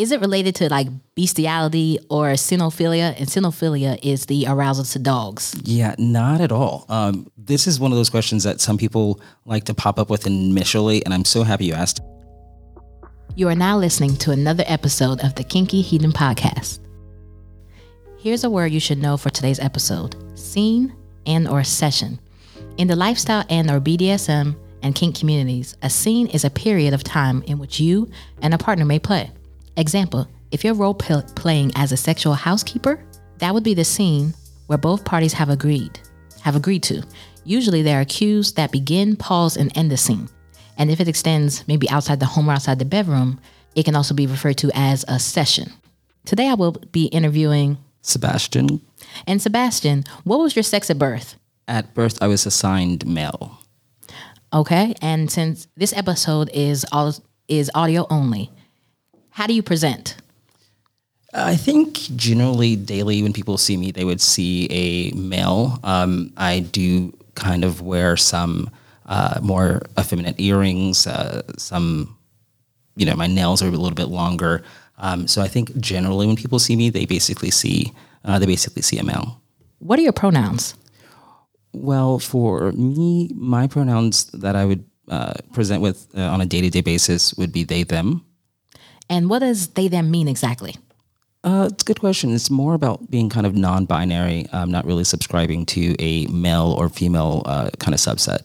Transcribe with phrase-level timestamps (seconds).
[0.00, 3.14] Is it related to like bestiality or cynophilia?
[3.18, 5.54] And cynophilia is the arousal to dogs.
[5.62, 6.86] Yeah, not at all.
[6.88, 10.26] Um, this is one of those questions that some people like to pop up with
[10.26, 12.00] initially, and I'm so happy you asked.
[13.36, 16.78] You are now listening to another episode of the Kinky Heathen Podcast.
[18.16, 20.96] Here's a word you should know for today's episode: scene
[21.26, 22.18] and or session.
[22.78, 27.04] In the lifestyle and or BDSM and kink communities, a scene is a period of
[27.04, 28.10] time in which you
[28.40, 29.30] and a partner may play.
[29.80, 33.02] Example, if you're role pl- playing as a sexual housekeeper,
[33.38, 34.34] that would be the scene
[34.66, 35.98] where both parties have agreed,
[36.42, 37.02] have agreed to.
[37.44, 40.28] Usually there are cues that begin, pause, and end the scene.
[40.76, 43.40] And if it extends maybe outside the home or outside the bedroom,
[43.74, 45.72] it can also be referred to as a session.
[46.26, 48.82] Today I will be interviewing Sebastian.
[49.26, 51.36] And Sebastian, what was your sex at birth?
[51.66, 53.58] At birth, I was assigned male.
[54.52, 57.14] Okay, and since this episode is all
[57.48, 58.50] is audio only,
[59.30, 60.16] how do you present?
[61.32, 65.78] I think generally daily when people see me, they would see a male.
[65.84, 68.70] Um, I do kind of wear some
[69.06, 72.16] uh, more effeminate earrings, uh, some,
[72.96, 74.62] you know, my nails are a little bit longer.
[74.98, 77.92] Um, so I think generally when people see me, they basically see
[78.24, 79.40] uh, they basically see a male.
[79.78, 80.74] What are your pronouns?
[81.72, 86.60] Well, for me, my pronouns that I would uh, present with uh, on a day
[86.60, 88.24] to day basis would be they them.
[89.10, 90.76] And what does they them mean exactly?
[91.42, 92.34] Uh, it's a good question.
[92.34, 96.74] It's more about being kind of non binary, um, not really subscribing to a male
[96.78, 98.42] or female uh, kind of subset.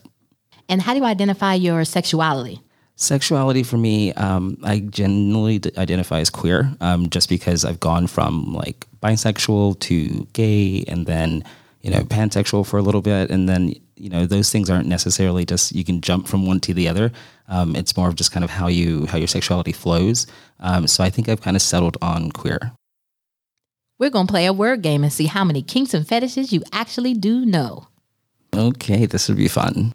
[0.68, 2.62] And how do you identify your sexuality?
[2.96, 8.08] Sexuality for me, um, I generally d- identify as queer um, just because I've gone
[8.08, 11.44] from like bisexual to gay and then,
[11.82, 13.30] you know, pansexual for a little bit.
[13.30, 16.74] And then, you know, those things aren't necessarily just you can jump from one to
[16.74, 17.12] the other.
[17.48, 20.28] Um, it's more of just kind of how you how your sexuality flows.
[20.60, 22.72] Um, so I think I've kind of settled on queer.
[23.98, 26.64] We're going to play a word game and see how many kinks and fetishes you
[26.74, 27.88] actually do know.
[28.54, 29.94] Okay, this would be fun.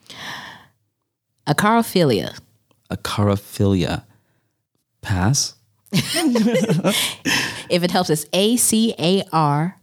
[1.47, 2.39] Acarophilia.
[2.91, 4.05] Acarophilia.
[5.03, 5.55] Pass.
[7.71, 9.79] If it helps, it's A C A R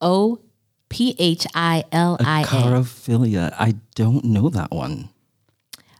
[0.00, 0.40] O
[0.88, 2.44] P H I L I A.
[2.46, 3.54] Acarophilia.
[3.58, 5.10] I don't know that one.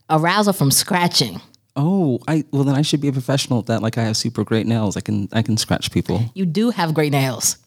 [0.09, 1.41] Arousal from scratching.
[1.75, 3.83] Oh, I well then I should be a professional at that.
[3.83, 4.97] Like I have super great nails.
[4.97, 6.31] I can I can scratch people.
[6.35, 7.59] You do have great nails.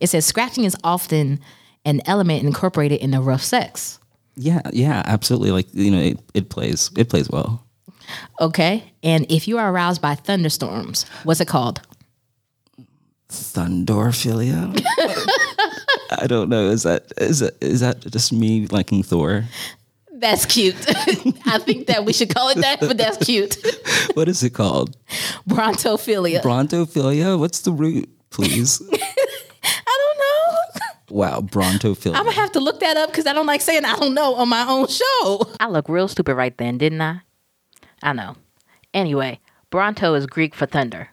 [0.00, 1.40] It says scratching is often
[1.84, 3.98] an element incorporated in a rough sex.
[4.36, 5.50] Yeah, yeah, absolutely.
[5.50, 7.66] Like you know, it, it plays it plays well.
[8.40, 8.92] Okay.
[9.02, 11.80] And if you are aroused by thunderstorms, what's it called?
[13.28, 14.82] Thundorophilia.
[16.10, 16.68] I don't know.
[16.68, 19.44] Is that is that is that just me liking Thor?
[20.22, 20.76] That's cute.
[21.46, 23.56] I think that we should call it that, but that's cute.
[24.14, 24.96] What is it called?
[25.48, 26.42] Brontophilia.
[26.42, 27.38] Brontophilia.
[27.38, 28.80] What's the root, please?
[28.92, 31.16] I don't know.
[31.16, 32.14] wow, brontophilia.
[32.14, 34.34] I'm gonna have to look that up because I don't like saying I don't know
[34.34, 35.50] on my own show.
[35.58, 37.22] I look real stupid right then, didn't I?
[38.02, 38.36] I know.
[38.94, 39.40] Anyway,
[39.70, 41.08] Bronto is Greek for thunder.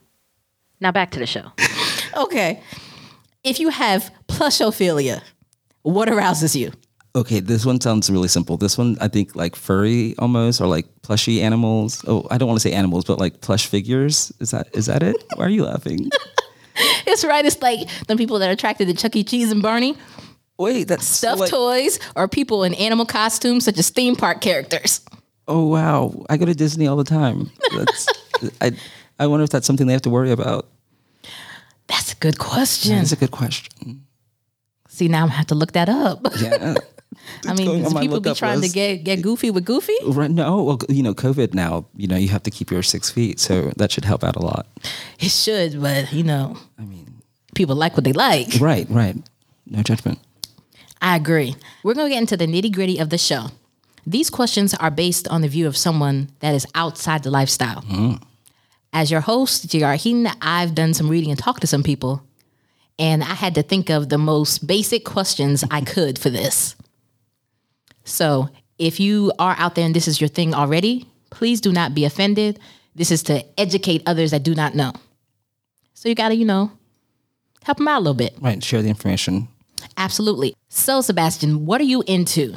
[0.79, 1.51] Now back to the show.
[2.15, 2.61] okay.
[3.43, 5.21] If you have plushophilia,
[5.83, 6.73] what arouses you?
[7.15, 8.55] Okay, this one sounds really simple.
[8.57, 12.03] This one, I think, like furry almost, or like plushy animals.
[12.07, 14.31] Oh, I don't want to say animals, but like plush figures.
[14.39, 15.15] Is that is that it?
[15.35, 16.09] Why are you laughing?
[17.05, 17.43] It's right.
[17.45, 19.23] It's like the people that are attracted to Chuck E.
[19.25, 19.97] Cheese and Barney,
[20.57, 25.01] Wait, that's stuffed like- toys, or people in animal costumes such as theme park characters.
[25.47, 27.49] Oh wow, I go to Disney all the time.
[27.75, 28.07] That's,
[28.61, 28.71] I
[29.19, 30.67] I wonder if that's something they have to worry about.
[31.87, 32.95] That's a good question.
[32.97, 34.05] That's a good question.
[34.87, 36.25] See, now I'm gonna have to look that up.
[36.39, 36.75] Yeah.
[37.47, 39.95] I mean, going on because my people be trying to get get goofy with goofy.
[40.05, 40.31] Right.
[40.31, 40.63] No.
[40.63, 41.85] Well, you know, COVID now.
[41.95, 44.41] You know, you have to keep your six feet, so that should help out a
[44.41, 44.67] lot.
[45.19, 47.21] It should, but you know, I mean,
[47.55, 48.59] people like what they like.
[48.59, 49.15] right, right.
[49.65, 50.19] No judgment.
[51.01, 51.55] I agree.
[51.83, 53.47] We're going to get into the nitty gritty of the show.
[54.05, 57.81] These questions are based on the view of someone that is outside the lifestyle.
[57.83, 58.21] Mm.
[58.91, 59.95] As your host, J.R.
[59.95, 62.23] Heaton, I've done some reading and talked to some people,
[62.97, 66.75] and I had to think of the most basic questions I could for this.
[68.09, 71.93] So, if you are out there and this is your thing already, please do not
[71.93, 72.59] be offended.
[72.95, 74.93] This is to educate others that do not know.
[75.93, 76.71] So, you got to, you know,
[77.63, 78.35] help them out a little bit.
[78.41, 78.63] Right.
[78.63, 79.47] Share the information.
[79.97, 80.55] Absolutely.
[80.69, 82.55] So, Sebastian, what are you into?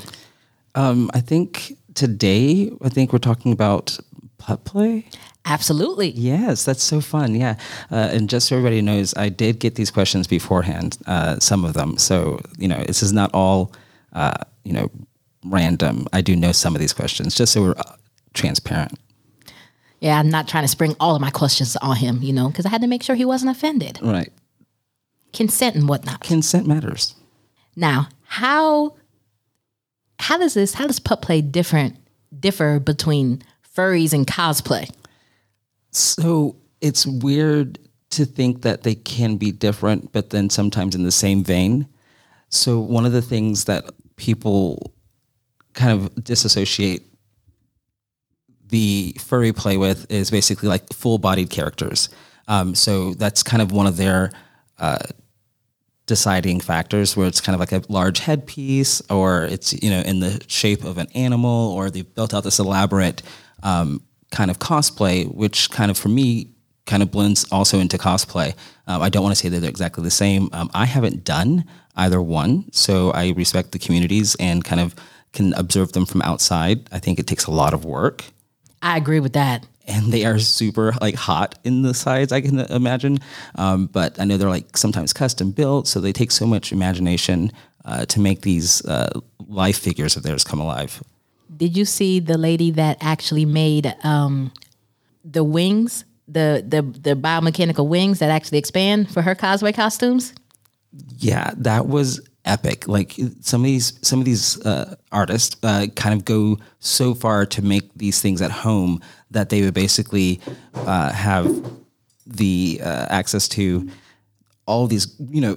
[0.75, 3.99] Um, I think today, I think we're talking about
[4.38, 5.06] pup play.
[5.44, 6.10] Absolutely.
[6.10, 7.34] Yes, that's so fun.
[7.34, 7.56] Yeah.
[7.90, 11.75] Uh, and just so everybody knows, I did get these questions beforehand, uh, some of
[11.75, 11.99] them.
[11.99, 13.72] So, you know, this is not all,
[14.12, 14.90] uh, you know,
[15.44, 16.06] random.
[16.12, 17.96] I do know some of these questions, just so we're uh,
[18.34, 18.98] transparent.
[20.00, 22.66] Yeah, I'm not trying to spring all of my questions on him, you know, because
[22.66, 24.00] I had to make sure he wasn't offended.
[24.02, 24.32] Right.
[25.32, 26.20] Consent and whatnot.
[26.22, 27.14] Consent matters.
[27.76, 28.96] Now, how
[30.18, 31.96] how does this how does pup play different
[32.38, 33.42] differ between
[33.76, 34.90] furries and cosplay?
[35.90, 37.78] So it's weird
[38.10, 41.86] to think that they can be different, but then sometimes in the same vein.
[42.48, 43.84] So one of the things that
[44.16, 44.91] people
[45.74, 47.02] kind of disassociate
[48.69, 52.08] the furry play with is basically like full bodied characters.
[52.48, 54.32] Um, so that's kind of one of their
[54.78, 54.98] uh,
[56.06, 60.20] deciding factors where it's kind of like a large headpiece or it's you know in
[60.20, 63.22] the shape of an animal or they've built out this elaborate
[63.62, 66.50] um, kind of cosplay which kind of for me
[66.86, 68.52] kind of blends also into cosplay
[68.88, 71.64] um, i don't want to say that they're exactly the same um, i haven't done
[71.96, 74.96] either one so i respect the communities and kind of
[75.32, 78.25] can observe them from outside i think it takes a lot of work
[78.84, 79.64] I agree with that.
[79.87, 83.19] and they are super like hot in the sides i can imagine
[83.56, 87.50] um, but i know they're like sometimes custom built so they take so much imagination
[87.84, 89.11] uh, to make these uh,
[89.49, 91.02] life figures of theirs come alive
[91.56, 94.52] Did you see the lady that actually made um,
[95.25, 100.32] the wings, the the the biomechanical wings that actually expand for her cosplay costumes?
[101.19, 106.14] yeah that was epic like some of these some of these uh, artists uh, kind
[106.14, 109.00] of go so far to make these things at home
[109.30, 110.40] that they would basically
[110.74, 111.46] uh, have
[112.26, 113.88] the uh, access to
[114.66, 115.56] all these you know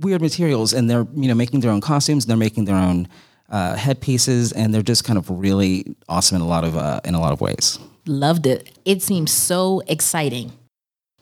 [0.00, 3.06] weird materials and they're you know making their own costumes they're making their own
[3.50, 7.14] uh, headpieces and they're just kind of really awesome in a lot of uh, in
[7.14, 8.70] a lot of ways Loved it.
[8.84, 10.52] It seems so exciting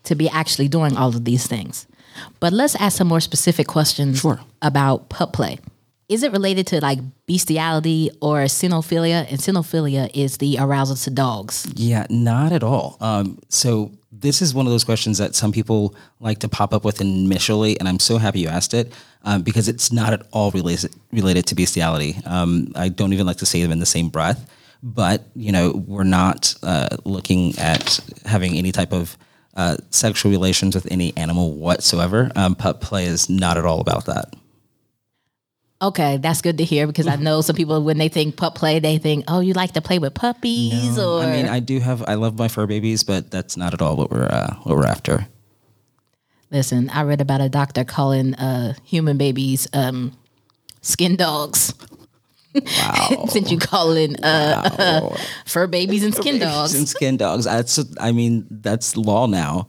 [0.05, 1.87] to be actually doing all of these things.
[2.41, 4.41] But let's ask some more specific questions Sure.
[4.63, 5.59] about pup play.
[6.09, 9.29] Is it related to like bestiality or cynophilia?
[9.31, 11.67] And cynophilia is the arousal to dogs.
[11.77, 12.97] Yeah, not at all.
[13.01, 16.85] Um, so this is one of those questions that some people like to pop up
[16.85, 18.93] with initially, and I'm so happy you asked it
[19.23, 22.17] um, because it's not at all related related to bestiality.
[22.27, 24.51] Um, I don't even like to say them in the same breath,
[24.83, 29.17] but you know we're not uh, looking at having any type of
[29.55, 32.31] uh, sexual relations with any animal whatsoever.
[32.37, 34.35] Um, pup play is not at all about that.
[35.83, 38.81] Okay, that's good to hear because I know some people when they think pup play,
[38.81, 42.05] they think, oh, you like to play with puppies or I mean, I do have
[42.07, 44.87] I love my fur babies, but that's not at all what we're uh, what we're
[44.87, 45.27] after.
[46.51, 46.91] listen.
[46.91, 50.13] I read about a doctor calling uh, human babies um,
[50.83, 51.73] skin dogs.
[52.55, 53.25] Wow.
[53.29, 55.17] Since you calling uh,
[55.47, 57.45] fur babies and skin dogs, and skin dogs.
[57.45, 59.67] That's I mean that's law now.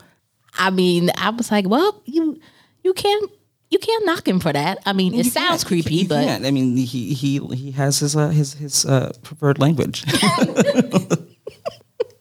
[0.57, 2.39] I mean, I was like, well, you
[2.83, 3.31] you can't
[3.69, 4.79] you can't knock him for that.
[4.85, 6.45] I mean, it sounds creepy, You but can't.
[6.45, 10.03] I mean he he he has his uh, his his uh, preferred language.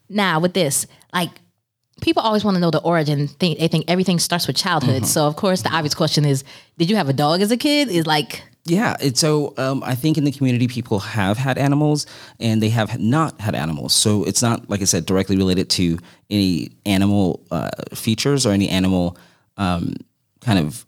[0.09, 1.31] now with this, like
[2.01, 3.29] people always want to know the origin.
[3.29, 5.07] Think they think everything starts with childhood.
[5.07, 6.45] So of course, the obvious question is,
[6.79, 7.89] did you have a dog as a kid?
[7.89, 8.97] Is like yeah.
[9.01, 12.07] It's so um, I think in the community people have had animals
[12.39, 13.93] and they have not had animals.
[13.93, 15.99] So it's not like I said directly related to
[16.29, 19.17] any animal uh, features or any animal
[19.57, 19.95] um,
[20.41, 20.87] kind of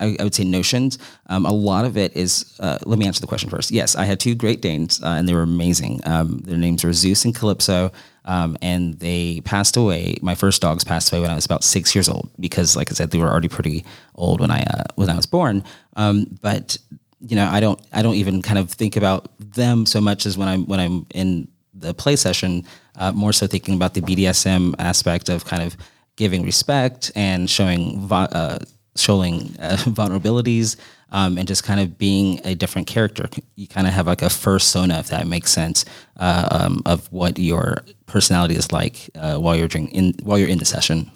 [0.00, 0.98] I, I would say notions.
[1.26, 2.56] Um, a lot of it is.
[2.58, 3.70] Uh, let me answer the question first.
[3.70, 6.00] Yes, I had two Great Danes, uh, and they were amazing.
[6.04, 7.92] Um, their names were Zeus and Calypso,
[8.24, 10.16] um, and they passed away.
[10.22, 12.94] My first dogs passed away when I was about six years old because, like I
[12.94, 13.84] said, they were already pretty
[14.14, 15.64] old when I uh, when I was born.
[15.96, 16.78] Um, but
[17.20, 20.38] you know, I don't I don't even kind of think about them so much as
[20.38, 22.64] when I'm when I'm in the play session.
[22.96, 25.76] Uh, more so thinking about the BDSM aspect of kind of
[26.16, 28.08] giving respect and showing.
[28.10, 28.58] Uh,
[28.96, 30.76] showing uh, vulnerabilities
[31.10, 33.28] um, and just kind of being a different character.
[33.54, 35.84] You kind of have like a fursona, if that makes sense,
[36.16, 40.48] uh, um, of what your personality is like uh, while you're during, in while you're
[40.48, 41.10] in the session.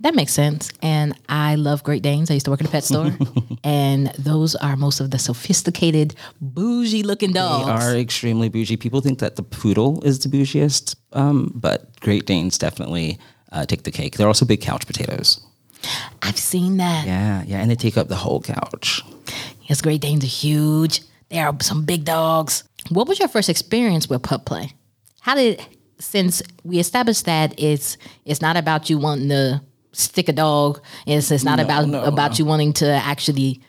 [0.00, 0.72] that makes sense.
[0.80, 2.30] And I love Great Danes.
[2.30, 3.12] I used to work at a pet store,
[3.64, 7.66] and those are most of the sophisticated, bougie looking dogs.
[7.66, 8.76] They are extremely bougie.
[8.76, 13.18] People think that the poodle is the bougiest, um, but Great Danes definitely
[13.52, 14.16] uh, take the cake.
[14.16, 15.40] They're also big couch potatoes.
[16.22, 17.06] I've seen that.
[17.06, 19.02] Yeah, yeah, and they take up the whole couch.
[19.62, 21.02] Yes, Great Danes are huge.
[21.28, 22.64] They are some big dogs.
[22.88, 24.72] What was your first experience with pup play?
[25.20, 25.64] How did
[25.98, 31.30] since we established that it's it's not about you wanting to stick a dog, it's
[31.30, 33.60] it's not about about you wanting to actually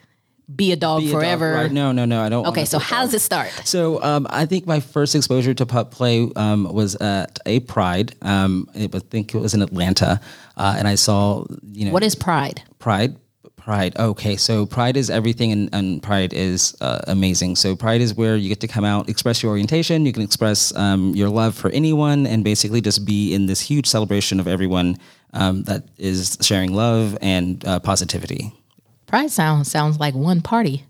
[0.54, 1.52] be a dog Be a dog, forever.
[1.54, 1.72] right?
[1.72, 2.22] No, no, no.
[2.22, 2.46] I don't.
[2.48, 3.50] Okay, so how does it start?
[3.64, 8.14] So um, I think my first exposure to pup play um, was at a Pride.
[8.22, 10.20] Um, it, I think it was in Atlanta,
[10.56, 12.62] uh, and I saw you know What is pride?
[12.78, 13.16] Pride.
[13.56, 13.96] Pride.
[13.96, 17.54] Okay, so Pride is everything, and, and Pride is uh, amazing.
[17.54, 20.04] So Pride is where you get to come out, express your orientation.
[20.04, 23.86] You can express um, your love for anyone, and basically just be in this huge
[23.86, 24.98] celebration of everyone
[25.32, 28.52] um, that is sharing love and uh, positivity.
[29.12, 30.86] Pride sounds sounds like one party.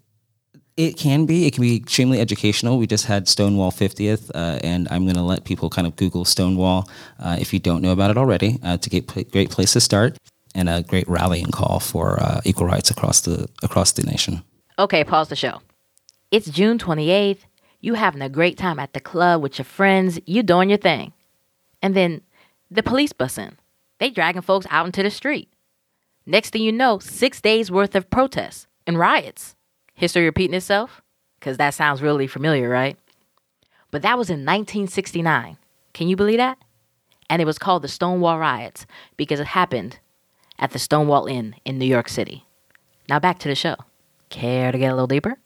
[0.77, 1.45] It can be.
[1.45, 2.79] It can be extremely educational.
[2.79, 6.25] We just had Stonewall 50th, uh, and I'm going to let people kind of Google
[6.25, 6.89] Stonewall
[7.19, 9.81] uh, if you don't know about it already uh, to get a great place to
[9.81, 10.19] start
[10.55, 14.45] and a great rallying call for uh, equal rights across the across the nation.
[14.79, 15.61] Okay, pause the show.
[16.31, 17.41] It's June 28th.
[17.81, 20.21] You having a great time at the club with your friends.
[20.27, 21.13] You doing your thing,
[21.83, 22.21] and then
[22.71, 23.59] the police bus in.
[23.99, 25.52] They dragging folks out into the street.
[26.27, 29.57] Next thing you know, six days worth of protests and riots.
[29.95, 31.03] History repeating itself?
[31.39, 32.97] Because that sounds really familiar, right?
[33.91, 35.59] But that was in 1969.
[35.93, 36.59] Can you believe that?
[37.29, 38.87] And it was called the Stonewall Riots
[39.17, 39.99] because it happened
[40.59, 42.47] at the Stonewall Inn in New York City.
[43.09, 43.77] Now back to the show.
[44.29, 45.39] Care to get a little deeper?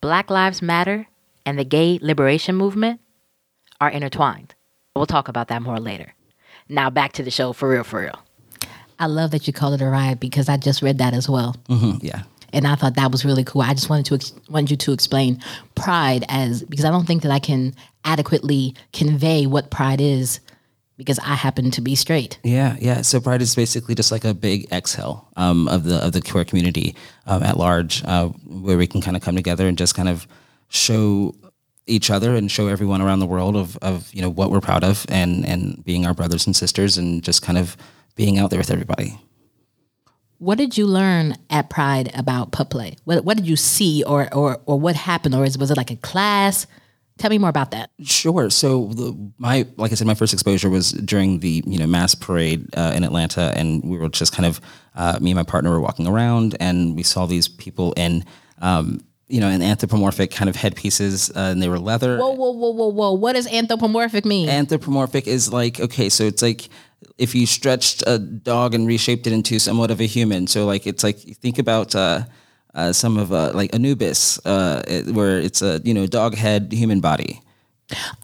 [0.00, 1.06] Black Lives Matter
[1.44, 3.00] and the gay liberation movement
[3.80, 4.54] are intertwined.
[4.94, 6.14] We'll talk about that more later.
[6.68, 8.25] Now back to the show for real, for real.
[8.98, 11.56] I love that you call it a riot because I just read that as well.
[11.68, 12.22] Mm-hmm, yeah.
[12.52, 13.62] And I thought that was really cool.
[13.62, 15.42] I just wanted to ex- wanted you to explain
[15.74, 17.74] pride as because I don't think that I can
[18.04, 20.40] adequately convey what pride is
[20.96, 22.38] because I happen to be straight.
[22.42, 23.02] Yeah, yeah.
[23.02, 26.44] So Pride is basically just like a big exhale um, of the of the queer
[26.44, 30.08] community um, at large, uh, where we can kind of come together and just kind
[30.08, 30.26] of
[30.68, 31.34] show
[31.86, 34.82] each other and show everyone around the world of, of you know what we're proud
[34.82, 37.76] of and and being our brothers and sisters and just kind of
[38.16, 39.20] being out there with everybody.
[40.38, 42.96] What did you learn at Pride about pup play?
[43.04, 45.96] What what did you see or or or what happened or was it like a
[45.96, 46.66] class?
[47.18, 47.90] Tell me more about that.
[48.02, 48.50] Sure.
[48.50, 52.14] So the, my, like I said, my first exposure was during the you know mass
[52.14, 54.60] parade uh, in Atlanta, and we were just kind of
[54.94, 58.24] uh, me and my partner were walking around, and we saw these people in.
[58.58, 62.16] Um, you know, in anthropomorphic kind of headpieces, uh, and they were leather.
[62.16, 63.12] Whoa, whoa, whoa, whoa, whoa!
[63.12, 64.48] What does anthropomorphic mean?
[64.48, 66.68] Anthropomorphic is like okay, so it's like
[67.18, 70.46] if you stretched a dog and reshaped it into somewhat of a human.
[70.46, 72.22] So like it's like think about uh,
[72.74, 76.72] uh, some of uh, like Anubis, uh, it, where it's a you know dog head
[76.72, 77.40] human body.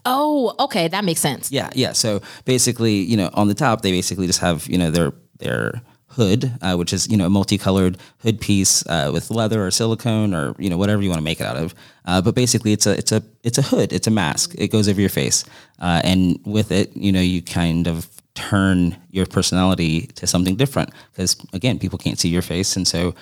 [0.05, 1.51] Oh, okay, that makes sense.
[1.51, 1.93] Yeah, yeah.
[1.93, 5.81] So basically, you know, on the top they basically just have you know their their
[6.07, 10.33] hood, uh, which is you know a multicolored hood piece uh, with leather or silicone
[10.33, 11.73] or you know whatever you want to make it out of.
[12.05, 13.93] Uh, but basically, it's a it's a it's a hood.
[13.93, 14.53] It's a mask.
[14.57, 15.45] It goes over your face,
[15.79, 20.91] uh, and with it, you know, you kind of turn your personality to something different
[21.11, 23.13] because again, people can't see your face, and so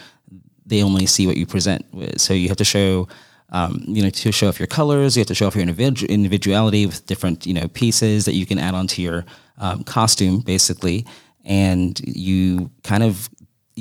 [0.65, 1.85] they only see what you present.
[2.19, 3.07] So you have to show.
[3.53, 6.07] Um, you know, to show off your colors, you have to show off your individu-
[6.07, 9.25] individuality with different, you know, pieces that you can add onto your
[9.57, 11.05] um, costume, basically
[11.45, 13.29] and you kind of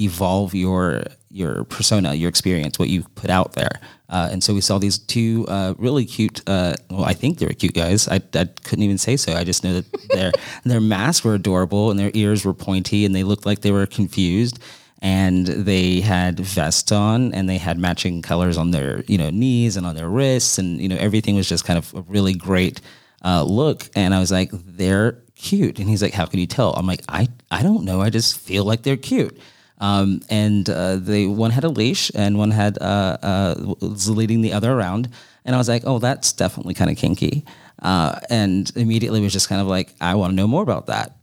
[0.00, 3.80] evolve your your persona, your experience, what you put out there.
[4.08, 6.42] Uh, and so we saw these two uh, really cute.
[6.48, 8.08] Uh, well, I think they were cute guys.
[8.08, 9.34] I, I couldn't even say so.
[9.34, 10.32] I just know that their
[10.64, 13.86] their masks were adorable and their ears were pointy and they looked like they were
[13.86, 14.58] confused.
[15.02, 19.78] And they had vests on and they had matching colors on their you know knees
[19.78, 22.82] and on their wrists and you know everything was just kind of a really great
[23.24, 23.88] uh, look.
[23.94, 25.78] And I was like, they're cute.
[25.78, 26.72] And he's like, how can you tell?
[26.74, 28.00] I'm like, I, I don't know.
[28.00, 29.38] I just feel like they're cute.
[29.80, 34.42] Um, and uh, they one had a leash and one had uh, uh, was leading
[34.42, 35.08] the other around.
[35.44, 37.44] And I was like, oh, that's definitely kind of kinky.
[37.80, 41.16] Uh, and immediately was just kind of like, I want to know more about that.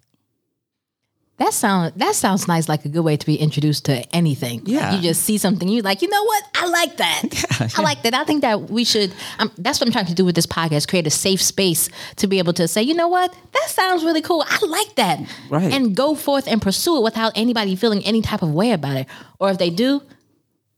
[1.38, 4.64] That sound that sounds nice, like a good way to be introduced to anything.
[4.66, 6.44] Yeah, you just see something, you like, you know what?
[6.56, 7.24] I like that.
[7.58, 8.14] Yeah, I like that.
[8.14, 9.12] I think that we should.
[9.40, 12.28] Um, that's what I'm trying to do with this podcast: create a safe space to
[12.28, 13.36] be able to say, you know what?
[13.54, 14.44] That sounds really cool.
[14.48, 15.20] I like that.
[15.50, 15.74] Right.
[15.74, 19.08] And go forth and pursue it without anybody feeling any type of way about it.
[19.40, 20.04] Or if they do,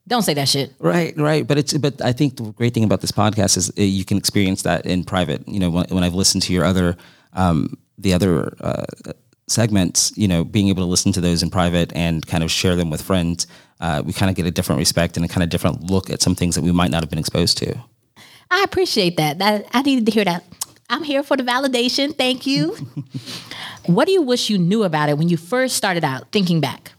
[0.07, 0.73] don't say that shit.
[0.79, 1.45] Right, right.
[1.45, 4.17] But it's but I think the great thing about this podcast is uh, you can
[4.17, 5.47] experience that in private.
[5.47, 6.97] You know, when, when I've listened to your other
[7.33, 8.55] um, the other.
[8.59, 8.85] Uh,
[9.51, 12.75] segments, you know, being able to listen to those in private and kind of share
[12.75, 13.47] them with friends,
[13.79, 16.21] uh, we kind of get a different respect and a kind of different look at
[16.21, 17.75] some things that we might not have been exposed to.
[18.51, 19.39] I appreciate that.
[19.39, 20.43] That I needed to hear that.
[20.89, 22.17] I'm here for the validation.
[22.17, 22.75] Thank you.
[23.85, 26.93] what do you wish you knew about it when you first started out, thinking back?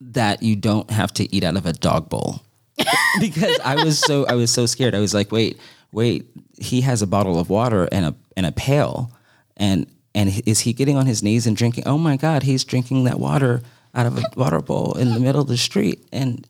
[0.00, 2.42] That you don't have to eat out of a dog bowl.
[3.20, 4.94] because I was so I was so scared.
[4.94, 5.58] I was like, wait,
[5.92, 6.26] wait,
[6.58, 9.10] he has a bottle of water and a and a pail
[9.56, 9.86] and
[10.16, 11.84] and is he getting on his knees and drinking?
[11.86, 13.60] Oh my God, he's drinking that water
[13.94, 16.08] out of a water bowl in the middle of the street.
[16.10, 16.48] And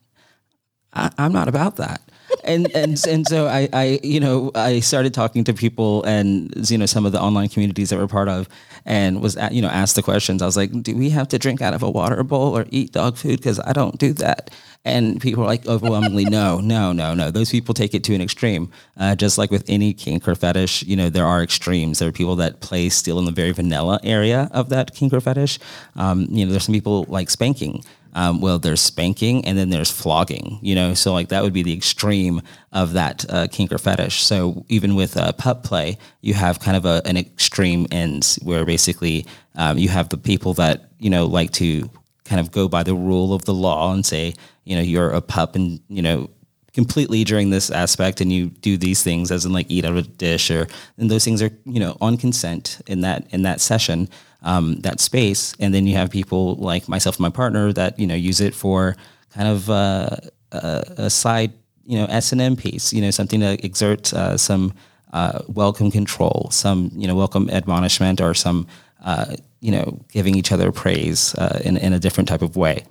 [0.93, 2.01] I, am not about that.
[2.47, 6.79] And and and so I, I you know I started talking to people and you
[6.79, 8.49] know some of the online communities that we're part of
[8.85, 10.43] and was at, you know asked the questions.
[10.43, 12.93] I was like do we have to drink out of a water bowl or eat
[12.93, 13.39] dog food?
[13.39, 14.51] Because I don't do that.
[14.85, 17.31] And people are like overwhelmingly no no no no.
[17.31, 18.71] Those people take it to an extreme.
[18.97, 21.99] Uh, just like with any kink or fetish you know there are extremes.
[21.99, 25.21] There are people that play still in the very vanilla area of that kink or
[25.21, 25.59] fetish.
[25.97, 27.83] Um, you know there's some people like spanking
[28.17, 31.63] um, well, there's spanking and then there's flogging, you know, so like that would be
[31.63, 32.41] the extreme
[32.73, 34.23] of that uh, kink or fetish.
[34.23, 38.65] So even with uh, pup play, you have kind of a, an extreme ends where
[38.65, 41.91] basically um, you have the people that, you know, like to
[42.25, 44.33] kind of go by the rule of the law and say,
[44.65, 46.31] you know, you're a pup and, you know,
[46.77, 49.97] completely during this aspect and you do these things as in like eat out of
[49.97, 50.69] a dish or
[50.99, 54.09] and those things are you know on consent in that in that session
[54.47, 55.55] um, that space.
[55.59, 58.55] And then you have people like myself and my partner that you know use it
[58.55, 58.97] for
[59.35, 60.17] kind of uh,
[60.53, 61.53] a, a, side
[61.85, 64.73] you know S and M piece, you know something to exert uh, some
[65.13, 68.67] uh, welcome control, some you know welcome admonishment, or some
[69.05, 72.85] uh, you know giving each other praise uh, in in a different type of way.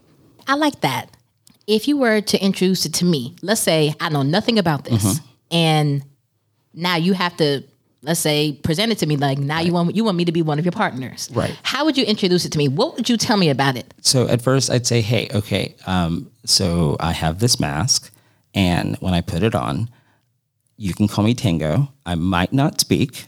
[0.47, 1.14] I like that.
[1.67, 5.03] If you were to introduce it to me, let's say I know nothing about this,
[5.03, 5.25] mm-hmm.
[5.55, 6.05] and
[6.73, 7.63] now you have to
[8.05, 9.65] let's say present it to me like now right.
[9.65, 11.29] you want you want me to be one of your partners.
[11.33, 11.57] Right.
[11.63, 12.67] How would you introduce it to me?
[12.67, 13.93] What would you tell me about it?
[14.01, 18.11] So at first i'd say hey okay um, so i have this mask
[18.53, 19.89] and when i put it on
[20.77, 21.87] you can call me tango.
[22.05, 23.25] I might not speak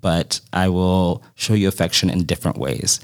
[0.00, 3.00] but i will show you affection in different ways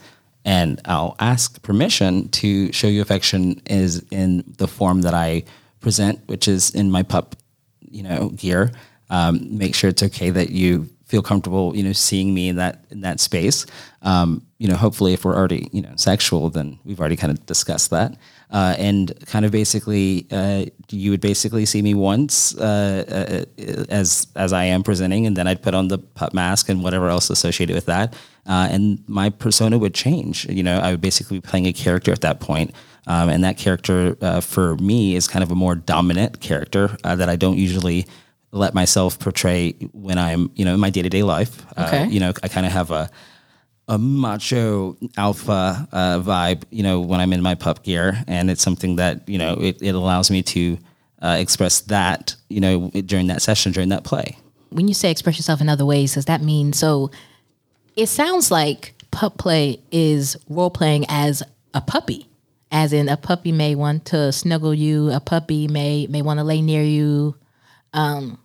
[0.46, 5.42] and i'll ask permission to show you affection is in the form that i
[5.80, 7.36] present which is in my pup
[7.80, 8.72] you know gear
[9.10, 12.84] um, make sure it's okay that you feel comfortable, you know, seeing me in that
[12.90, 13.64] in that space.
[14.02, 17.46] Um, you know, hopefully, if we're already you know sexual, then we've already kind of
[17.46, 18.16] discussed that.
[18.50, 24.26] Uh, and kind of basically, uh, you would basically see me once uh, uh as
[24.36, 27.30] as I am presenting, and then I'd put on the pup mask and whatever else
[27.30, 28.14] associated with that,
[28.46, 30.46] uh, and my persona would change.
[30.48, 32.74] You know, I would basically be playing a character at that point.
[33.08, 37.28] Um, and that character uh, for me is kind of a more dominant character that
[37.28, 38.06] I don't usually
[38.52, 41.64] let myself portray when I'm, you know, in my day to day life.
[41.76, 42.02] Uh, okay.
[42.02, 43.10] Uh, you know, I kind of have a
[43.88, 48.62] a macho alpha uh, vibe, you know, when I'm in my pup gear, and it's
[48.62, 50.78] something that you know it, it allows me to
[51.22, 54.36] uh, express that, you know, during that session, during that play.
[54.70, 57.10] When you say express yourself in other ways, does that mean so?
[57.96, 62.28] It sounds like pup play is role playing as a puppy,
[62.70, 66.44] as in a puppy may want to snuggle you, a puppy may may want to
[66.44, 67.34] lay near you.
[67.94, 68.38] Um,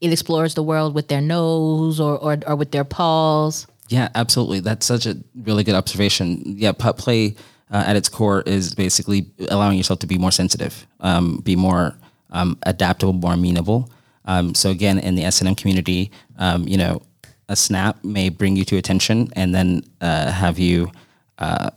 [0.00, 3.68] it explores the world with their nose or, or, or with their paws.
[3.88, 4.60] Yeah, absolutely.
[4.60, 6.42] That's such a really good observation.
[6.44, 7.36] Yeah, pup play
[7.70, 11.94] uh, at its core is basically allowing yourself to be more sensitive, um, be more
[12.30, 13.90] um, adaptable, more amenable.
[14.24, 17.02] Um, so again, in the S and M community, um, you know,
[17.48, 20.90] a snap may bring you to attention and then uh, have you,
[21.38, 21.70] uh,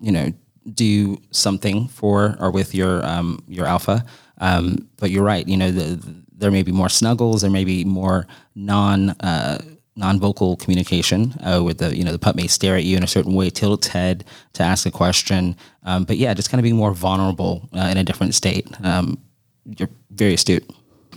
[0.00, 0.32] you know,
[0.72, 4.04] do something for or with your um, your alpha.
[4.38, 5.46] Um, but you're right.
[5.46, 9.58] You know, the, there may be more snuggles, there may be more non uh,
[9.96, 13.08] non-vocal communication uh, with the you know the pup may stare at you in a
[13.08, 15.56] certain way, tilt its head to ask a question.
[15.84, 18.66] Um, but yeah, just kind of being more vulnerable uh, in a different state.
[18.82, 19.18] Um,
[19.64, 20.68] you're very astute.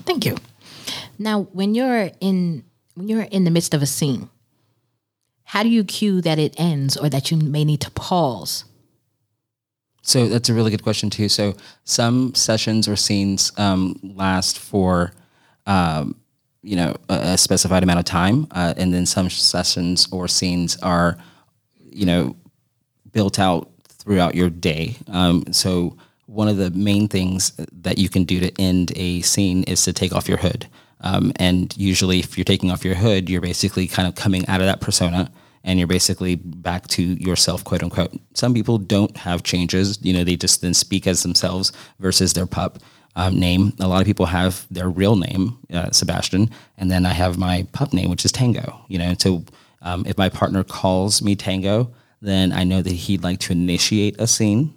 [0.06, 0.38] Thank you.
[1.20, 2.64] Now, when you're in
[2.98, 4.28] when you're in the midst of a scene,
[5.44, 8.66] how do you cue that it ends or that you may need to pause?
[10.02, 11.30] So that's a really good question too.
[11.30, 15.14] So some sessions or scenes um, last for
[15.68, 16.16] um,
[16.64, 20.78] you know a, a, specified amount of time, uh, and then some sessions or scenes
[20.78, 21.18] are
[21.80, 22.36] you know
[23.12, 24.96] built out throughout your day.
[25.08, 29.64] Um, so one of the main things that you can do to end a scene
[29.66, 30.68] is to take off your hood.
[31.02, 34.62] Um, and usually, if you're taking off your hood, you're basically kind of coming out
[34.62, 35.32] of that persona
[35.68, 38.14] and you're basically back to yourself, quote unquote.
[38.34, 42.48] Some people don't have changes, you know, they just then speak as themselves versus their
[42.48, 42.80] pup
[43.18, 43.74] um, name.
[43.80, 47.68] A lot of people have their real name, uh, Sebastian, and then I have my
[47.74, 49.14] pup name, which is Tango, you know.
[49.20, 49.44] So
[49.82, 54.20] um, if my partner calls me Tango, then I know that he'd like to initiate
[54.22, 54.74] a scene,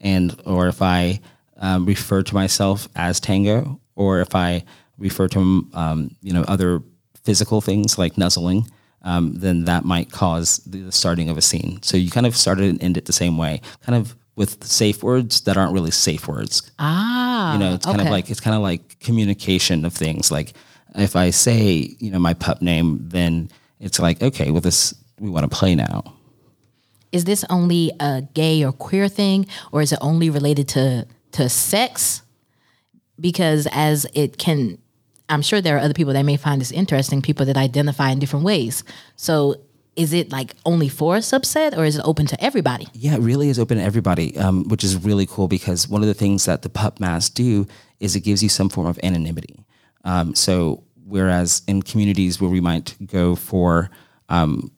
[0.00, 1.20] and or if I
[1.56, 4.64] um, refer to myself as Tango, or if I
[4.98, 6.82] refer to um, you know other
[7.24, 8.68] physical things like nuzzling,
[9.02, 11.82] um, then that might cause the starting of a scene.
[11.82, 14.62] So you kind of start it and end it the same way, kind of with
[14.64, 16.70] safe words that aren't really safe words.
[16.78, 18.08] Ah, you know, it's kind okay.
[18.08, 20.30] of like it's kind of like communication of things.
[20.30, 20.52] Like
[20.94, 25.30] if I say, you know, my pup name, then it's like, okay, well, this we
[25.30, 26.12] want to play now.
[27.12, 31.48] Is this only a gay or queer thing, or is it only related to to
[31.48, 32.22] sex?
[33.20, 34.78] because as it can,
[35.28, 38.18] I'm sure there are other people that may find this interesting, people that identify in
[38.18, 38.84] different ways.
[39.16, 39.56] So
[39.96, 42.86] is it like only for a subset or is it open to everybody?
[42.92, 46.08] Yeah, it really is open to everybody, um, which is really cool because one of
[46.08, 47.66] the things that the pup masks do
[47.98, 49.64] is it gives you some form of anonymity.
[50.04, 53.90] Um, so whereas in communities where we might go for
[54.28, 54.70] um,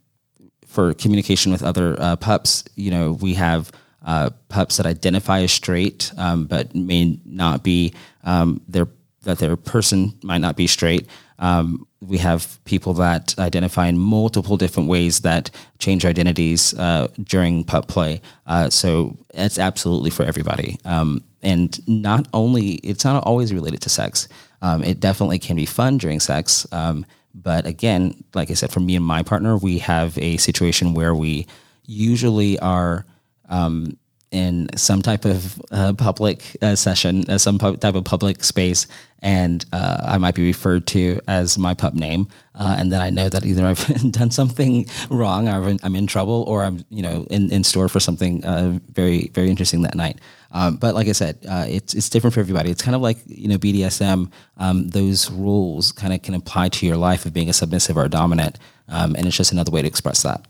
[0.67, 3.73] for communication with other uh, pups, you know, we have
[4.05, 7.93] uh, pups that identify as straight, um, but may not be
[8.25, 8.87] um, their
[9.29, 11.07] that their person might not be straight.
[11.39, 17.63] Um, we have people that identify in multiple different ways that change identities uh, during
[17.63, 18.23] pup play.
[18.47, 20.79] Uh, so it's absolutely for everybody.
[20.87, 24.29] Um, and not only, it's not always related to sex.
[24.63, 26.67] Um, it definitely can be fun during sex.
[26.73, 30.95] Um, but again, like I said, for me and my partner, we have a situation
[30.95, 31.47] where we
[31.85, 33.05] usually are
[33.51, 33.99] um,
[34.31, 38.87] in some type of uh, public uh, session, uh, some pu- type of public space,
[39.21, 43.11] and uh, I might be referred to as my pup name, uh, and then I
[43.11, 47.27] know that either I've done something wrong, or I'm in trouble, or I'm you know
[47.31, 50.21] in, in store for something uh, very very interesting that night.
[50.53, 52.71] Um, but like I said, it's it's different for everybody.
[52.71, 54.31] It's kind of like you know BDSM.
[54.59, 58.05] Um, those rules kind of can apply to your life of being a submissive or
[58.05, 60.45] a dominant, um, and it's just another way to express that.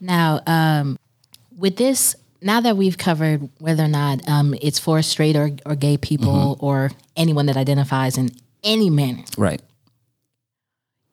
[0.00, 0.98] Now, um,
[1.56, 5.74] with this now that we've covered whether or not um, it's for straight or, or
[5.74, 6.64] gay people mm-hmm.
[6.64, 8.30] or anyone that identifies in
[8.62, 9.62] any manner, right?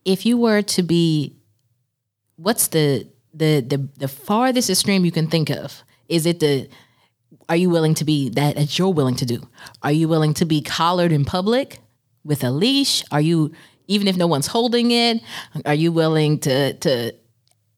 [0.04, 1.38] If you were to be,
[2.36, 5.84] what's the the the the farthest extreme you can think of?
[6.10, 6.68] Is it the
[7.48, 9.48] are you willing to be that that you're willing to do?
[9.82, 11.80] Are you willing to be collared in public
[12.26, 13.04] with a leash?
[13.10, 13.54] Are you
[13.88, 15.22] even if no one's holding it?
[15.66, 17.14] Are you willing to to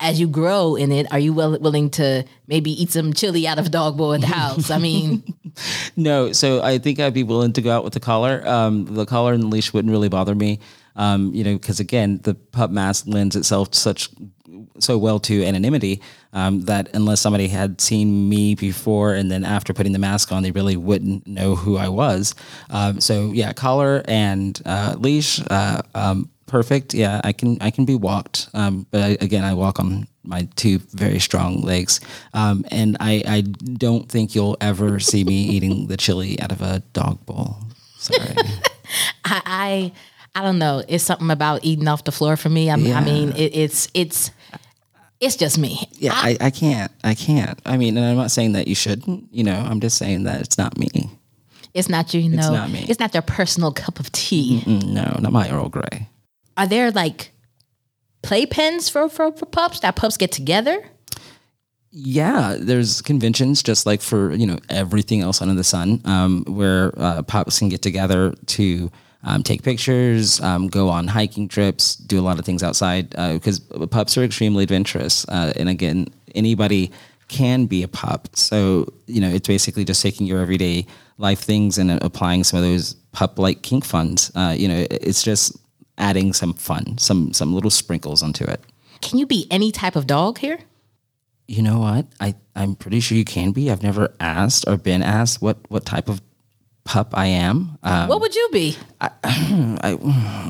[0.04, 3.58] as you grow in it, are you will, willing to maybe eat some chili out
[3.58, 4.70] of dog bowl at the house?
[4.70, 5.24] I mean,
[5.96, 6.34] no.
[6.34, 8.46] So I think I'd be willing to go out with the collar.
[8.46, 10.60] Um, the collar and the leash wouldn't really bother me.
[10.96, 14.10] Um, you know, because again, the pup mask lends itself such
[14.80, 16.02] so well to anonymity
[16.34, 20.44] um, that unless somebody had seen me before and then after putting the mask on,
[20.44, 22.36] they really wouldn't know who I was.
[22.70, 25.42] Um, so yeah, collar and uh, leash.
[25.50, 26.94] Uh, um, perfect.
[26.94, 30.48] Yeah, I can I can be walked, um, but I, again, I walk on my
[30.56, 32.00] two very strong legs,
[32.36, 36.62] um, and I, I don't think you'll ever see me eating the chili out of
[36.62, 37.58] a dog bowl.
[37.98, 38.36] Sorry.
[39.26, 39.92] I, I,
[40.36, 40.84] I don't know.
[40.88, 42.68] It's something about eating off the floor for me.
[42.68, 43.00] Yeah.
[43.00, 44.30] I mean, it, it's it's
[45.20, 45.90] it's just me.
[45.94, 46.92] Yeah, I, I, I can't.
[47.04, 47.60] I can't.
[47.66, 49.28] I mean, and I'm not saying that you shouldn't.
[49.32, 51.10] You know, I'm just saying that it's not me.
[51.74, 52.38] It's not you, you know.
[52.38, 52.86] It's not me.
[52.88, 54.62] It's not your personal cup of tea.
[54.64, 56.08] Mm-mm, no, not my Earl Grey
[56.58, 57.32] are there like
[58.22, 60.84] playpens for, for, for pups that pups get together?
[61.92, 66.92] Yeah, there's conventions just like for you know everything else under the sun, um, where
[66.98, 68.92] uh, pups can get together to
[69.24, 73.62] um, take pictures, um, go on hiking trips, do a lot of things outside because
[73.72, 75.24] uh, pups are extremely adventurous.
[75.30, 76.92] Uh, and again, anybody
[77.28, 78.28] can be a pup.
[78.34, 80.88] So you know it's basically just taking your everyday
[81.20, 84.32] life things and applying some of those pup-like kink funds.
[84.34, 85.56] Uh, you know, it's just
[85.98, 88.62] adding some fun, some some little sprinkles onto it.
[89.02, 90.60] Can you be any type of dog here?
[91.48, 92.08] You know what?
[92.20, 93.70] I I'm pretty sure you can be.
[93.70, 96.22] I've never asked or been asked what what type of
[96.84, 97.78] pup I am.
[97.84, 98.78] Um, what would you be?
[99.02, 99.10] I,
[99.84, 99.94] I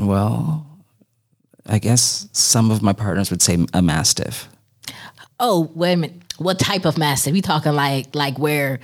[0.03, 0.67] well,
[1.65, 4.49] I guess some of my partners would say a mastiff.
[5.39, 6.21] Oh, wait a minute.
[6.37, 7.35] What type of mastiff?
[7.35, 8.79] You talking like like where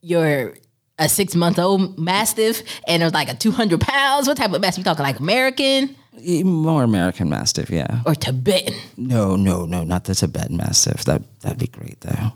[0.00, 0.54] you're
[0.98, 4.28] a six month old mastiff and it was like a 200 pounds?
[4.28, 4.78] What type of mastiff?
[4.78, 5.96] You talking like American?
[6.44, 8.00] More American Mastiff, yeah.
[8.06, 8.74] Or Tibetan?
[8.96, 11.04] No, no, no, not the Tibetan Mastiff.
[11.04, 12.32] That that'd be great though.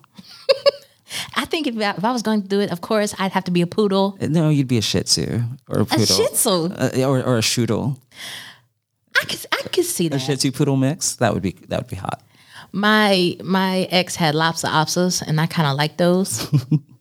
[1.37, 3.45] I think if I, if I was going to do it, of course, I'd have
[3.45, 4.19] to be a poodle.
[4.21, 6.03] No, you'd be a Shih Tzu or a poodle.
[6.03, 7.99] A Shih Tzu, uh, or or a Shoodle.
[9.21, 10.17] I could I could see that.
[10.17, 11.17] A Shih Tzu poodle mix.
[11.17, 12.23] That would be that would be hot.
[12.73, 16.47] My my ex had Lhasa Apsos, and I kind of like those.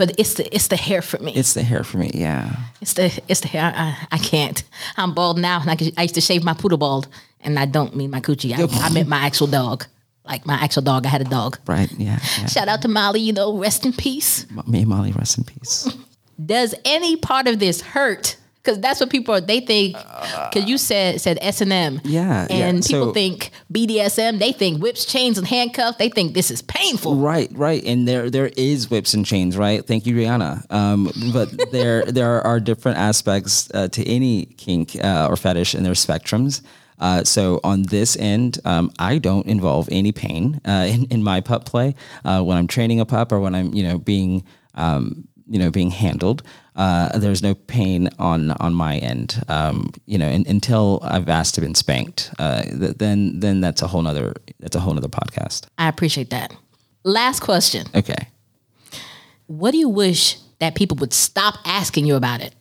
[0.00, 1.34] but it's the it's the hair for me.
[1.34, 2.10] It's the hair for me.
[2.14, 2.56] Yeah.
[2.80, 3.70] It's the it's the hair.
[3.76, 4.62] I, I can't.
[4.96, 7.06] I'm bald now, and I, I used to shave my poodle bald,
[7.42, 8.54] and I don't mean my coochie.
[8.54, 9.84] I, I meant my actual dog.
[10.24, 11.04] Like my actual dog.
[11.04, 11.58] I had a dog.
[11.66, 11.92] Right.
[11.98, 12.46] Yeah, yeah.
[12.46, 13.20] Shout out to Molly.
[13.20, 14.46] You know, rest in peace.
[14.66, 15.86] Me, and Molly, rest in peace.
[16.42, 18.38] Does any part of this hurt?
[18.62, 19.96] Because that's what people are, they think.
[20.52, 22.86] Because you said said S and M, yeah, and yeah.
[22.86, 24.38] people so, think BDSM.
[24.38, 25.98] They think whips, chains, and handcuffs.
[25.98, 27.16] They think this is painful.
[27.16, 29.56] Right, right, and there there is whips and chains.
[29.56, 30.70] Right, thank you, Rihanna.
[30.70, 35.84] Um, but there there are different aspects uh, to any kink uh, or fetish, and
[35.84, 36.62] their spectrums.
[36.98, 41.40] Uh, so on this end, um, I don't involve any pain uh, in, in my
[41.40, 41.94] pup play
[42.24, 44.44] uh, when I'm training a pup or when I'm you know being
[44.74, 46.42] um, you know being handled.
[46.76, 49.42] Uh, there's no pain on on my end.
[49.48, 53.82] Um, you know, and, until I've asked to been spanked, uh, th- then then that's
[53.82, 55.66] a whole nother that's a whole nother podcast.
[55.76, 56.54] I appreciate that.
[57.04, 57.86] Last question.
[57.94, 58.28] Okay.
[59.46, 62.54] What do you wish that people would stop asking you about it?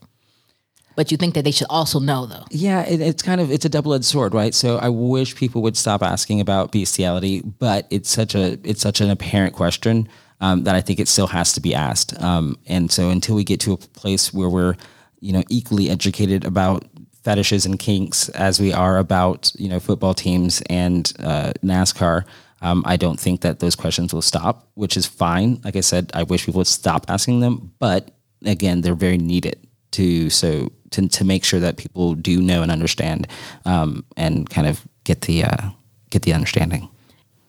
[0.95, 2.43] But you think that they should also know though.
[2.49, 4.53] Yeah, it, it's kind of it's a double edged sword, right?
[4.53, 8.99] So I wish people would stop asking about bestiality, but it's such a it's such
[8.99, 10.09] an apparent question
[10.41, 12.19] um, that I think it still has to be asked.
[12.21, 14.75] Um, and so until we get to a place where we're
[15.19, 16.85] you know equally educated about
[17.23, 22.23] fetishes and kinks as we are about you know football teams and uh, NASCAR.
[22.61, 25.61] Um, I don't think that those questions will stop, which is fine.
[25.63, 28.11] Like I said, I wish people would stop asking them, but
[28.45, 32.71] again, they're very needed to so to, to make sure that people do know and
[32.71, 33.27] understand
[33.65, 35.69] um, and kind of get the uh,
[36.09, 36.89] get the understanding.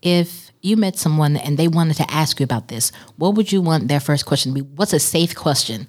[0.02, 3.60] If you met someone and they wanted to ask you about this, what would you
[3.60, 4.68] want their first question to be?
[4.74, 5.88] What's a safe question?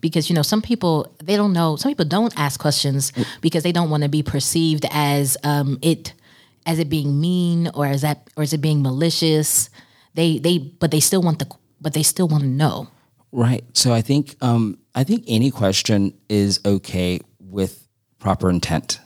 [0.00, 1.76] Because you know some people they don't know.
[1.76, 6.14] Some people don't ask questions because they don't want to be perceived as um, it
[6.64, 9.68] as it being mean or as that or is it being malicious.
[10.14, 12.88] They they but they still want the but they still want to know.
[13.32, 13.64] Right.
[13.74, 17.86] So I think um, I think any question is okay with
[18.18, 19.00] proper intent.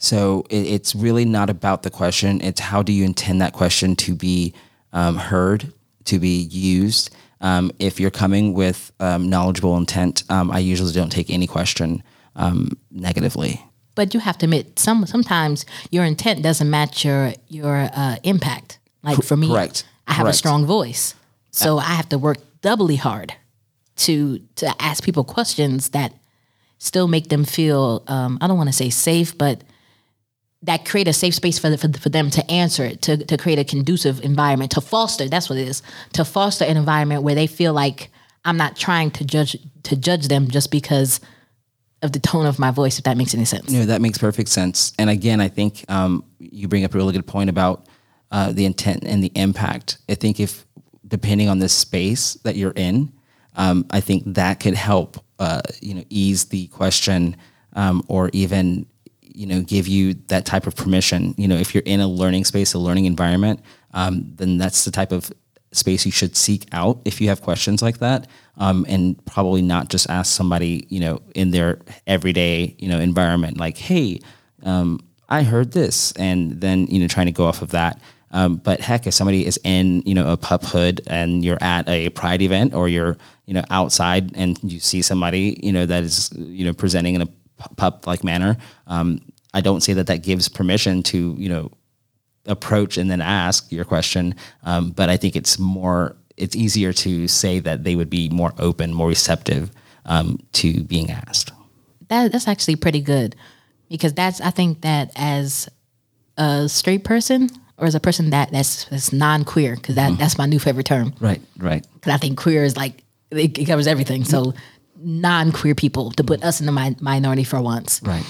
[0.00, 2.40] So it, it's really not about the question.
[2.40, 4.52] It's how do you intend that question to be
[4.92, 5.72] um, heard,
[6.04, 7.10] to be used.
[7.42, 12.02] Um, if you're coming with um, knowledgeable intent, um, I usually don't take any question
[12.34, 13.62] um, negatively.
[13.94, 18.78] But you have to admit, some sometimes your intent doesn't match your your uh, impact.
[19.02, 19.84] Like for me, correct.
[20.06, 21.14] I have a strong voice,
[21.50, 23.34] so I have to work doubly hard
[23.96, 26.14] to to ask people questions that
[26.78, 28.02] still make them feel.
[28.06, 29.62] Um, I don't want to say safe, but
[30.62, 33.16] that create a safe space for, the, for, the- for them to answer it, to,
[33.16, 37.22] to create a conducive environment, to foster, that's what it is, to foster an environment
[37.22, 38.10] where they feel like
[38.44, 41.20] I'm not trying to judge to judge them just because
[42.02, 43.70] of the tone of my voice, if that makes any sense.
[43.70, 44.92] No, that makes perfect sense.
[44.98, 47.86] And again, I think um, you bring up a really good point about
[48.30, 49.98] uh, the intent and the impact.
[50.08, 50.64] I think if
[51.06, 53.12] depending on the space that you're in,
[53.56, 57.36] um, I think that could help uh, you know ease the question
[57.74, 58.86] um, or even
[59.34, 61.34] you know give you that type of permission.
[61.36, 63.60] You know, if you're in a learning space, a learning environment,
[63.94, 65.32] um, then that's the type of
[65.72, 69.88] space you should seek out if you have questions like that um, and probably not
[69.88, 74.20] just ask somebody you know in their everyday you know environment like hey
[74.64, 78.00] um, i heard this and then you know trying to go off of that
[78.32, 81.88] um, but heck if somebody is in you know a pup hood and you're at
[81.88, 83.16] a pride event or you're
[83.46, 87.22] you know outside and you see somebody you know that is you know presenting in
[87.22, 87.28] a
[87.76, 89.20] pup like manner um,
[89.54, 91.70] i don't say that that gives permission to you know
[92.46, 94.34] approach and then ask your question.
[94.64, 98.54] Um, but I think it's more, it's easier to say that they would be more
[98.58, 99.70] open, more receptive
[100.06, 101.52] um, to being asked.
[102.08, 103.36] that that's actually pretty good
[103.90, 105.68] because that's I think that as
[106.38, 110.38] a straight person or as a person that that's that's non queer because that that's
[110.38, 111.86] my new favorite term Right, right.
[111.94, 114.24] because I think queer is like it, it covers everything.
[114.24, 114.54] So
[115.02, 118.00] non queer people to put us in the mi- minority for once.
[118.02, 118.24] Right.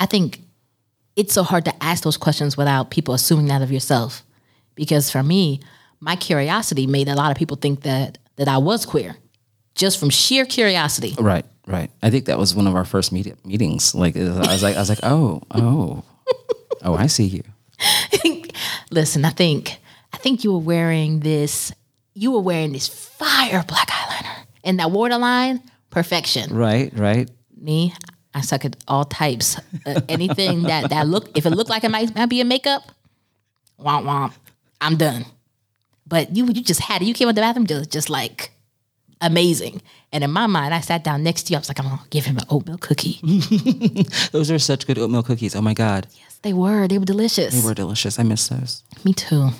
[0.00, 0.40] I think
[1.16, 4.22] it's so hard to ask those questions without people assuming that of yourself.
[4.74, 5.60] Because for me,
[6.00, 9.16] my curiosity made a lot of people think that that I was queer,
[9.76, 11.14] just from sheer curiosity.
[11.18, 11.90] Right, right.
[12.02, 13.94] I think that was one of our first meet- meetings.
[13.94, 16.02] Like, I was like, I was like, oh, oh,
[16.82, 17.42] oh, I see you.
[18.90, 19.78] Listen, I think
[20.12, 21.72] I think you were wearing this.
[22.14, 23.88] You were wearing this fire black
[24.64, 26.52] and that waterline, perfection.
[26.54, 27.30] Right, right.
[27.56, 27.94] Me,
[28.34, 29.60] I suck at all types.
[29.86, 32.82] Uh, anything that that look, if it looked like it might, might be a makeup,
[33.78, 34.32] womp womp,
[34.80, 35.24] I'm done.
[36.06, 37.06] But you you just had it.
[37.06, 38.50] You came out the bathroom just just like
[39.20, 39.80] amazing.
[40.12, 41.56] And in my mind, I sat down next to you.
[41.56, 43.20] I was like, I'm gonna give him an oatmeal cookie.
[44.32, 45.56] Those are such good oatmeal cookies.
[45.56, 46.06] Oh my God.
[46.14, 46.86] yes, they were.
[46.88, 47.54] They were delicious.
[47.54, 48.18] They were delicious.
[48.18, 48.82] I miss those.
[49.04, 49.50] Me too.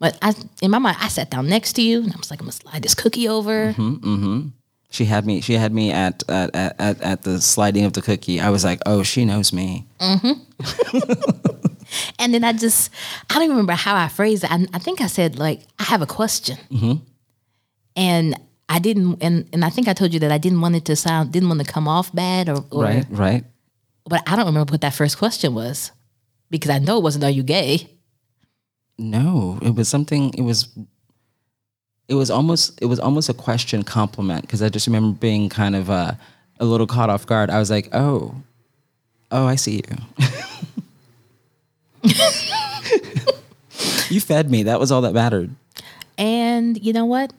[0.00, 2.40] But I, in my mind, I sat down next to you, and I was like,
[2.40, 3.72] I'm gonna slide this cookie over.
[3.74, 4.48] Mm-hmm.
[4.90, 5.40] She had me.
[5.40, 8.40] She had me at at, at, at the sliding of the cookie.
[8.40, 9.86] I was like, oh, she knows me.
[10.00, 11.60] Mm-hmm.
[12.20, 12.90] And then I just,
[13.30, 14.52] I don't remember how I phrased it.
[14.52, 16.56] I, I think I said, like, I have a question.
[17.96, 18.36] And
[18.68, 20.94] I didn't, and, and I think I told you that I didn't want it to
[20.94, 23.44] sound, didn't want to come off bad or, or Right, right.
[24.04, 25.90] but I don't remember what that first question was
[26.48, 27.90] because I know it wasn't, are you gay?
[29.00, 30.34] No, it was something.
[30.34, 30.68] It was.
[32.08, 32.80] It was almost.
[32.82, 36.12] It was almost a question compliment because I just remember being kind of uh,
[36.58, 37.48] a little caught off guard.
[37.48, 38.34] I was like, "Oh,
[39.30, 39.96] oh, I see you."
[44.10, 44.64] you fed me.
[44.64, 45.50] That was all that mattered.
[46.18, 47.32] And you know what?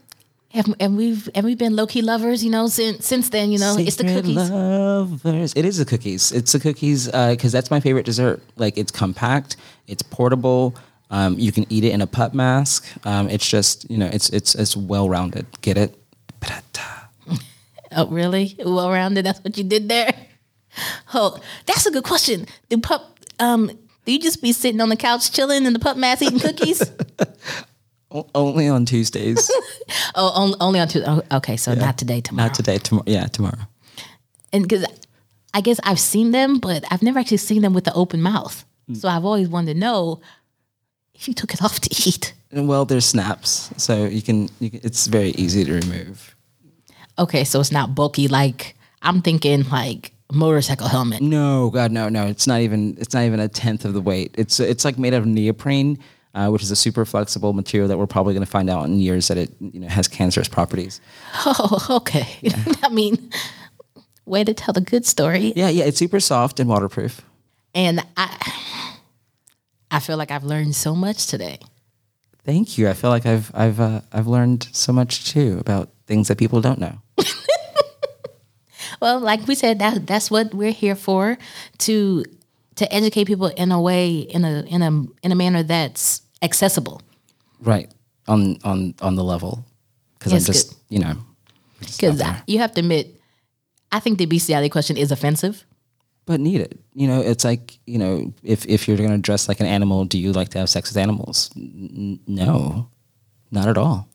[0.54, 3.52] have, and we've and we've been low key lovers, you know, since since then.
[3.52, 4.50] You know, it's the cookies.
[4.50, 5.54] lovers.
[5.56, 6.32] It is the cookies.
[6.32, 8.42] It's the cookies because that's my favorite dessert.
[8.58, 10.76] Like it's compact, it's portable.
[11.12, 12.88] Um, you can eat it in a pup mask.
[13.06, 15.46] Um, it's just you know it's it's it's well rounded.
[15.62, 15.96] Get it?
[17.94, 18.56] Oh, really?
[18.58, 19.26] Well rounded.
[19.26, 20.14] That's what you did there.
[21.14, 22.46] Oh, that's a good question.
[22.70, 23.20] Do pup?
[23.40, 23.68] Um,
[24.06, 26.82] do you just be sitting on the couch chilling in the pup mask eating cookies?
[28.34, 29.52] Only on Tuesdays.
[30.16, 31.10] oh, only, only on Tuesday.
[31.10, 32.22] Oh, okay, so not today.
[32.22, 32.48] Tomorrow.
[32.48, 32.78] Not today.
[32.78, 33.04] Tomorrow.
[33.08, 33.60] Yeah, tomorrow.
[34.54, 34.86] and because
[35.54, 38.64] I guess I've seen them, but I've never actually seen them with the open mouth.
[38.90, 38.96] Mm.
[38.98, 40.22] So I've always wanted to know
[41.28, 42.34] you took it off to eat.
[42.52, 44.82] Well, there's snaps, so you can, you can.
[44.84, 46.36] It's very easy to remove.
[47.18, 48.28] Okay, so it's not bulky.
[48.28, 51.22] Like I'm thinking, like motorcycle helmet.
[51.22, 52.28] No, God, no, no.
[52.28, 52.98] It's not even.
[53.00, 54.36] It's not even a tenth of the weight.
[54.38, 55.98] It's it's like made out of neoprene,
[56.34, 59.00] uh, which is a super flexible material that we're probably going to find out in
[59.00, 61.00] years that it you know has cancerous properties.
[61.46, 62.28] Oh, okay.
[62.84, 63.32] I mean,
[64.26, 65.54] way to tell the good story.
[65.56, 65.86] Yeah, yeah.
[65.86, 67.22] It's super soft and waterproof.
[67.74, 68.91] And I,
[69.92, 71.60] I feel like I've learned so much today.
[72.46, 72.90] Thank you.
[72.90, 76.62] I feel like I've I've uh, I've learned so much too about things that people
[76.62, 76.98] don't know.
[79.02, 81.38] Well, like we said, that that's what we're here for
[81.80, 82.24] to
[82.76, 84.92] to educate people in a way in a in a
[85.24, 87.02] in a manner that's accessible.
[87.60, 87.92] Right
[88.28, 89.66] on on on the level,
[90.20, 91.16] because Yes, I'm just you know.
[91.80, 93.20] Because you have to admit,
[93.92, 95.66] I think the bestiality question is offensive.
[96.32, 96.80] But need it.
[96.94, 100.06] You know, it's like you know, if if you're going to dress like an animal,
[100.06, 101.52] do you like to have sex with animals?
[101.56, 102.90] N- no,
[103.52, 104.08] not at all.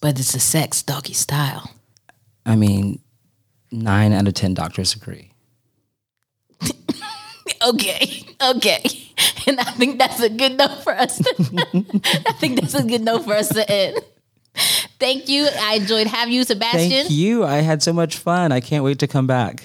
[0.00, 1.72] But it's a sex doggy style.
[2.46, 3.00] I mean,
[3.72, 5.32] nine out of ten doctors agree.
[7.60, 8.82] Okay, okay.
[9.48, 11.20] And I think that's a good note for us.
[11.38, 13.96] I think that's a good note for us to end.
[15.00, 15.48] Thank you.
[15.58, 16.90] I enjoyed having you, Sebastian.
[16.90, 17.44] Thank you.
[17.44, 18.52] I had so much fun.
[18.52, 19.64] I can't wait to come back.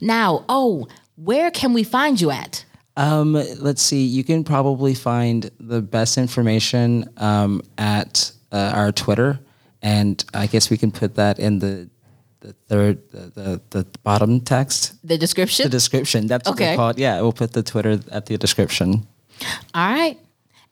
[0.00, 0.86] Now, oh,
[1.16, 2.64] where can we find you at?
[2.96, 4.04] Um, let's see.
[4.04, 9.38] You can probably find the best information um, at uh, our Twitter,
[9.82, 11.88] and I guess we can put that in the
[12.40, 15.64] the third the the, the bottom text, The description?
[15.64, 16.26] the description.
[16.26, 16.70] That's what Okay.
[16.70, 16.98] they call it.
[16.98, 19.06] Yeah, we'll put the Twitter at the description.
[19.74, 20.18] All right.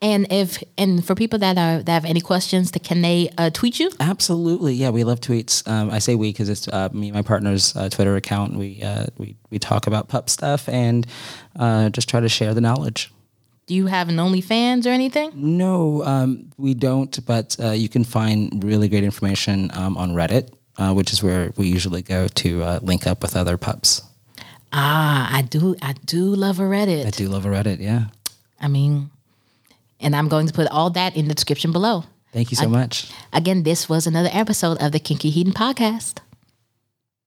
[0.03, 3.51] And if and for people that are that have any questions, that can they uh,
[3.51, 3.91] tweet you?
[3.99, 4.91] Absolutely, yeah.
[4.91, 5.67] We love tweets.
[5.67, 8.57] Um, I say we because it's uh, me and my partner's uh, Twitter account.
[8.57, 11.07] We uh, we we talk about pup stuff and
[11.59, 13.11] uh, just try to share the knowledge.
[13.67, 15.33] Do you have an OnlyFans or anything?
[15.35, 17.25] No, um, we don't.
[17.25, 21.53] But uh, you can find really great information um, on Reddit, uh, which is where
[21.57, 24.03] we usually go to uh, link up with other pups.
[24.73, 25.75] Ah, I do.
[25.81, 27.07] I do love a Reddit.
[27.07, 27.81] I do love a Reddit.
[27.81, 28.05] Yeah.
[28.61, 29.11] I mean,
[30.01, 32.05] and I'm going to put all that in the description below.
[32.33, 33.11] Thank you so much.
[33.33, 36.19] Again, this was another episode of the Kinky Heaton Podcast.